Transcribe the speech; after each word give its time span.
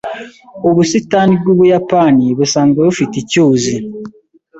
Ubusitani 0.69 1.33
bw'Ubuyapani 1.41 2.25
busanzwe 2.37 2.79
bufite 2.87 3.15
icyuzi. 3.23 3.75